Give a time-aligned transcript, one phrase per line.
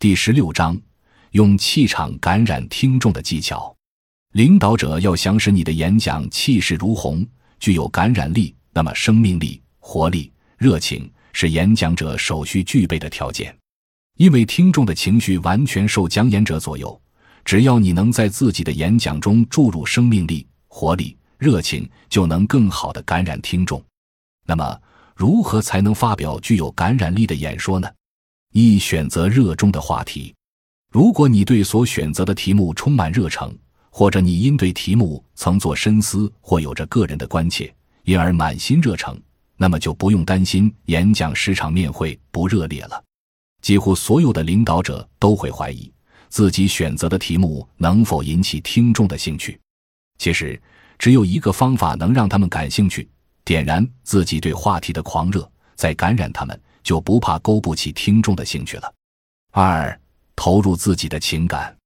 [0.00, 0.80] 第十六章，
[1.32, 3.74] 用气场感染听众的技巧。
[4.34, 7.26] 领导者要想使你的演讲气势如虹，
[7.58, 13.52] 具有感染力，那么生命力、活力、热情是演讲者首需具备的条件。
[14.18, 17.02] 因为听众的情绪完全受讲演者左右，
[17.44, 23.82] 只要你能在自己的演讲中注入生命力、活力、热情，就能更好的感染听众。
[24.46, 24.80] 那么，
[25.16, 27.90] 如何才能发表具有感染力的演说呢？
[28.52, 30.34] 一、选择热衷的话题。
[30.90, 33.54] 如果你对所选择的题目充满热诚，
[33.90, 37.74] 或者你因对题目曾做深思或有着个人的关切，
[38.04, 39.20] 因而满心热诚，
[39.56, 43.02] 那么就不用担心演讲时场面会不热烈了。
[43.60, 45.92] 几乎所有的领导者都会怀疑
[46.28, 49.58] 自己选择的题目能否引起听众的兴趣。
[50.18, 50.60] 其实，
[50.98, 53.08] 只有一个方法能让他们感兴趣，
[53.44, 56.58] 点燃自己对话题的狂热，再感染他们。
[56.88, 58.94] 就不怕勾不起听众的兴趣了。
[59.52, 60.00] 二，
[60.34, 61.76] 投入自己的情感。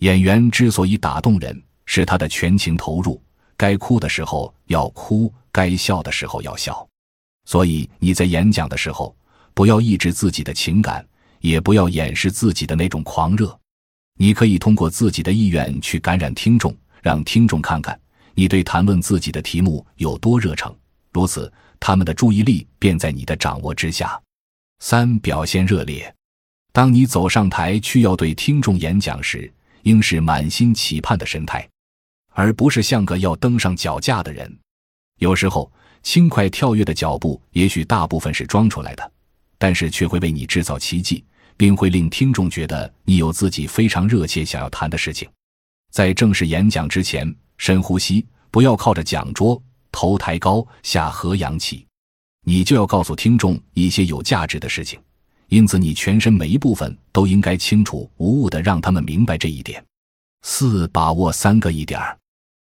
[0.00, 3.18] 演员之所以打动人，是他的全情投入。
[3.56, 6.86] 该哭的时候要哭，该笑的时候要笑。
[7.46, 9.16] 所以你在演讲的时候，
[9.54, 11.02] 不要抑制自己的情感，
[11.40, 13.58] 也不要掩饰自己的那种狂热。
[14.18, 17.98] 你可以通过自己的意愿去感染听众，让听众看看
[18.34, 20.76] 你对谈论自己的题目有多热诚。
[21.10, 24.20] 如此，他们的注意力便在你的掌握之下。
[24.84, 26.12] 三表现热烈。
[26.72, 29.48] 当你走上台去要对听众演讲时，
[29.84, 31.66] 应是满心期盼的神态，
[32.30, 34.58] 而不是像个要登上脚架的人。
[35.20, 39.12] 有时候，轻快跳跃的脚步也许大部分是装出来的，
[39.56, 41.24] 但是却会为你制造奇迹，
[41.56, 45.28] 并会令听众觉得你有自己非常热切想要谈的事情。
[45.92, 51.86] 在正式演讲之前，深呼吸，不要靠着讲桌，头抬高，下颌扬起。
[52.44, 55.00] 你就要告诉听众一些有价值的事情，
[55.48, 59.84] 因此你全身每一部分都应该清楚无误的让他们明白这一点。
[60.42, 62.18] 四、把握三个一点儿。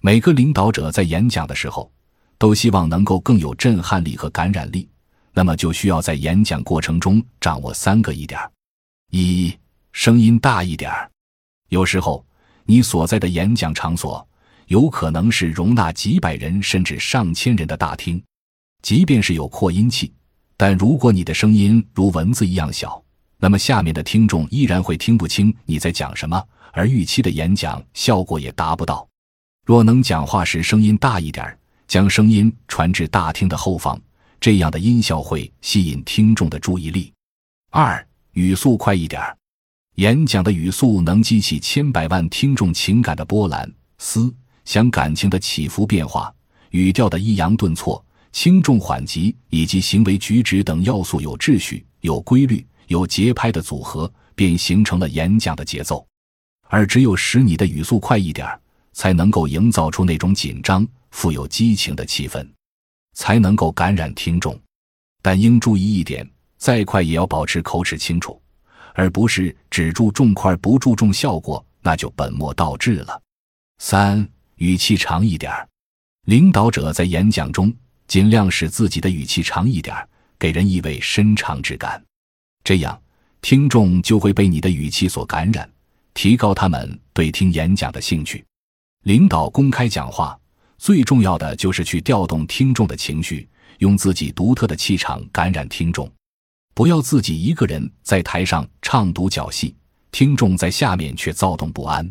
[0.00, 1.90] 每个领导者在演讲的时候，
[2.38, 4.88] 都希望能够更有震撼力和感染力，
[5.34, 8.50] 那么就需要在演讲过程中掌握三个一点儿。
[9.10, 9.54] 一、
[9.92, 11.10] 声音大一点儿。
[11.68, 12.24] 有时候
[12.64, 14.26] 你所在的演讲场所
[14.68, 18.22] 有可能是容纳几百人甚至上千人的大厅。
[18.82, 20.12] 即便是有扩音器，
[20.56, 23.02] 但如果你的声音如蚊子一样小，
[23.38, 29.06] 那么下面的听众依然会听不清你在讲什么，而预期的演讲效果也达不到。
[29.66, 34.00] 若能讲话时声音大一点，将声音传至大厅的后方，
[34.40, 37.12] 这样的音效会吸引听众的注意力。
[37.70, 39.20] 二、语速快一点，
[39.96, 44.32] 演讲的语速能激起千百万听众情感的波澜、思
[44.64, 46.32] 想、感情的起伏变化，
[46.70, 48.02] 语调的抑扬顿挫。
[48.32, 56.06] 轻重缓急以及行为举止等要素有秩序、有规律、有节拍的组合，便形成了演讲的节奏。
[56.68, 58.46] 而只有使你的语速快一点
[58.92, 62.46] 才能够营造出那种紧张、富有激情的气氛，
[63.14, 64.58] 才能够感染听众。
[65.22, 66.28] 但应注意一点：
[66.58, 68.40] 再快也要保持口齿清楚，
[68.94, 73.20] 而不是只注重快不注重效果，那就本末倒置了。
[73.78, 75.68] 三、语气长一点儿
[76.26, 77.74] 领导者在演讲中。
[78.08, 79.94] 尽量使自己的语气长一点，
[80.38, 82.02] 给人意味深长之感，
[82.64, 83.00] 这样
[83.42, 85.70] 听众就会被你的语气所感染，
[86.14, 88.42] 提高他们对听演讲的兴趣。
[89.04, 90.36] 领导公开讲话
[90.78, 93.46] 最重要的就是去调动听众的情绪，
[93.78, 96.10] 用自己独特的气场感染听众。
[96.74, 99.76] 不要自己一个人在台上唱独角戏，
[100.10, 102.10] 听众在下面却躁动不安。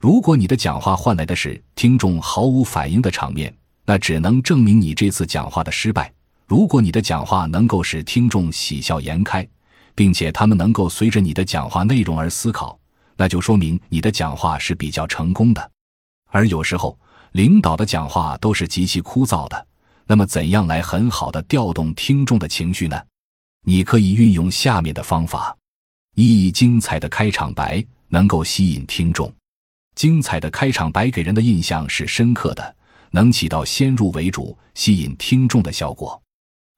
[0.00, 3.54] 如果你的讲话换来的是听众毫无反应的场面，
[3.86, 6.12] 那只能证明你这次讲话的失败。
[6.46, 9.48] 如果你的讲话能够使听众喜笑颜开，
[9.94, 12.78] 并且他们能够随着你的讲话内容而思考，
[13.16, 15.70] 那就说明你的讲话是比较成功的。
[16.30, 16.98] 而有时候，
[17.32, 19.66] 领导的讲话都是极其枯燥的。
[20.06, 23.00] 那么，怎样来很好的调动听众的情绪呢？
[23.64, 25.56] 你可以运用下面的方法：
[26.14, 29.32] 一、精彩的开场白能够吸引听众。
[29.96, 32.76] 精彩的开场白给人的印象是深刻的。
[33.16, 36.22] 能起到先入为主、吸引听众的效果。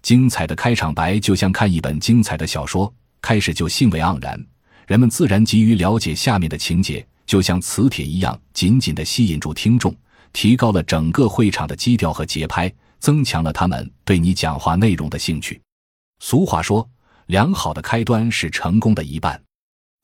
[0.04, 4.40] 精彩的开场白就像看一本精彩的小说，开始就兴味盎然，
[4.86, 9.92] 人们自然急于了解下面的情节，就像磁铁一样紧紧地吸引住听众，
[10.32, 15.60] 提高了整个会场的基调和节拍，增强了他们对你讲话内容的兴趣。
[16.20, 16.88] 俗话说，
[17.26, 19.42] 良好的开端是成功的一半。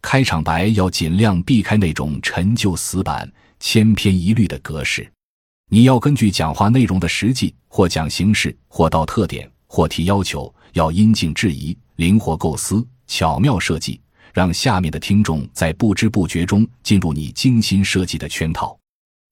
[0.03, 5.09] 开场白要尽量避开那种陈旧死板、千篇一律的格式。
[5.71, 14.01] 你要根据讲话内容的实际，或讲形式，或道特点，或提要求，要因境制宜，灵活构思，巧妙设计，
[14.33, 18.79] 让下面的听众在不知不觉中进入你精心设计的圈套。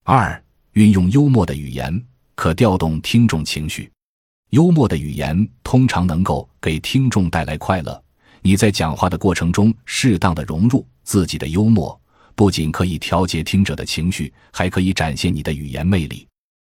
[0.04, 0.42] 二、
[0.72, 2.02] 运用幽默的语言，
[2.34, 3.90] 可调动听众情绪。
[4.50, 8.02] 幽默的语言通常能够给听众带来快乐。
[8.40, 11.98] 你在讲话的过程中，适当的融入自己的幽默，
[12.34, 16.26] 不仅可以调节听者的情绪，还可以展现你的语言魅力。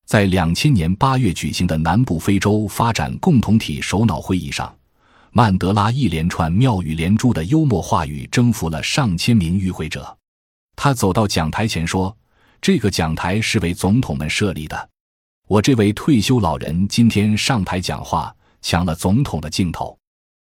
[0.06, 4.74] 在两千年八月举行的南部非洲发展共同体首脑会议上，
[5.30, 10.16] 曼德拉一连串妙语连珠的幽默话语征服了上千名与会者。
[10.76, 12.14] 他走到讲台前说
[12.60, 14.88] ：“这个讲台是为总统们设立的。
[15.48, 19.96] 我这位退休老人今天上台讲话，抢了总统的镜头。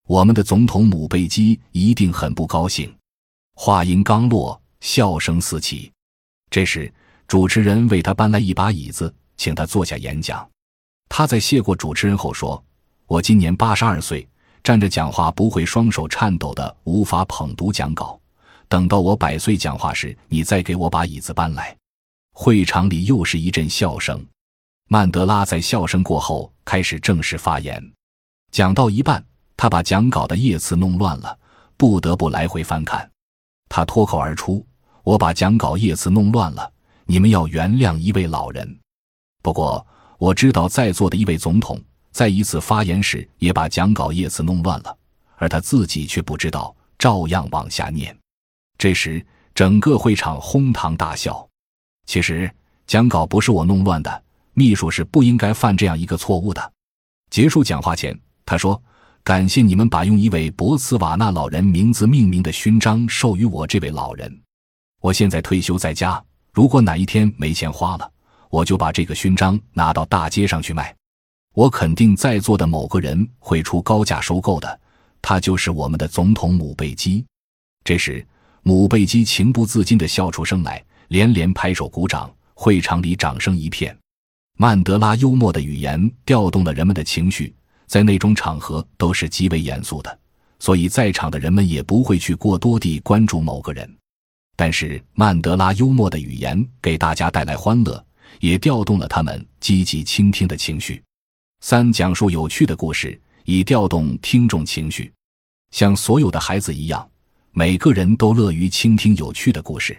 [0.07, 2.93] 我们的总统姆贝基一定很不高兴。”
[3.57, 5.91] 话音刚落，笑声四起。
[6.51, 6.93] 这时，
[7.27, 9.11] 主持人为他搬来一把椅子。
[9.35, 10.47] 请他坐下演讲。
[11.09, 12.63] 他在谢过主持人后说
[13.07, 14.25] ：“我今年八十二岁，
[14.63, 18.17] 站着讲话不会双手颤抖的，无法捧读讲稿。
[18.69, 21.75] 等到我百岁讲话时，你再给我把椅子搬来。”
[22.31, 24.23] 会场里又是一阵笑声。
[24.87, 27.83] 曼德拉在笑声过后开始正式发言。
[28.51, 29.25] 讲到一半，
[29.57, 31.37] 他把讲稿的页次弄乱了，
[31.75, 33.09] 不得不来回翻看。
[33.67, 34.65] 他脱口而出
[35.05, 36.69] ：“我把讲稿页次弄乱了，
[37.05, 38.77] 你们要原谅一位老人。”
[39.41, 39.85] 不过
[40.17, 41.79] 我知道，在座的一位总统
[42.11, 44.97] 在一次发言时也把讲稿页词弄乱了，
[45.35, 48.17] 而他自己却不知道，照样往下念。
[48.77, 49.23] 这时，
[49.53, 51.47] 整个会场哄堂大笑。
[52.07, 52.51] 其实，
[52.87, 54.23] 讲稿不是我弄乱的，
[54.53, 56.73] 秘书是不应该犯这样一个错误的。
[57.29, 58.81] 结束讲话前，他说
[59.23, 64.41] ：“感谢你们把用一位博茨瓦纳老人名字命名的勋章授予我这位老人。
[65.05, 66.19] 我现在退休在家，
[66.51, 68.11] 如果哪一天没钱花了。”
[68.49, 70.95] 我就把这个勋章拿到大街上去卖，
[71.53, 74.79] 我肯定在座的某个人会出高价收购的，
[75.21, 77.23] 他就是我们的总统姆贝基。
[77.83, 78.25] 这时，
[78.63, 83.95] 姆贝基情不自禁地笑出声来，连连拍手鼓掌，会场里掌声一片。
[84.57, 87.53] 曼德拉幽默的语言调动了人们的情绪，
[87.87, 90.19] 在那种场合都是极为严肃的，
[90.59, 93.97] 所以在场的人们也不会去过多地关注某个人。
[94.55, 98.03] 但是，曼德拉幽默的语言给大家带来欢乐。
[98.41, 101.01] 也调动了他们积极倾听的情绪。
[101.61, 105.11] 三、讲述有趣的故事，以调动听众情绪。
[105.71, 107.07] 像所有的孩子一样，
[107.51, 109.97] 每个人都乐于倾听有趣的故事。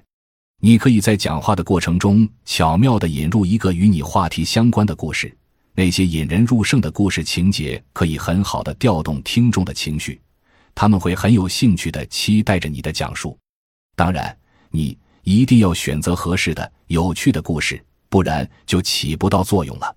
[0.61, 5.35] 你可以在讲话的过程中巧妙地引入一个与你话题相关的故事。
[5.75, 10.21] 那些引人入胜的故事情节可以很好的调动听众的情绪，
[10.75, 13.37] 他们会很有兴趣地期待着你的讲述。
[13.95, 14.37] 当然，
[14.77, 17.83] 你一定要选择合适的、有趣的故事。
[18.09, 19.95] 不然就起不到作用了。